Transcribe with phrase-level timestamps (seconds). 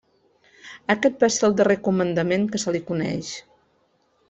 [0.93, 3.33] Aquest va ser el darrer comandament que se li coneix.